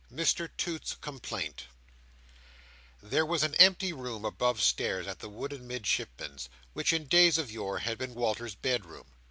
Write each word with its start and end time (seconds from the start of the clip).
Mr 0.11 0.49
Toots's 0.57 0.95
Complaint 0.99 1.65
There 3.03 3.23
was 3.23 3.43
an 3.43 3.53
empty 3.59 3.93
room 3.93 4.25
above 4.25 4.59
stairs 4.59 5.05
at 5.05 5.19
the 5.19 5.29
wooden 5.29 5.67
Midshipman's, 5.67 6.49
which, 6.73 6.91
in 6.91 7.05
days 7.05 7.37
of 7.37 7.51
yore, 7.51 7.77
had 7.77 7.99
been 7.99 8.15
Walter's 8.15 8.55
bedroom. 8.55 9.05